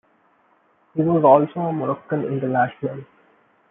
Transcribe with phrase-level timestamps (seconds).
[0.95, 3.05] He was also a Moroccan international.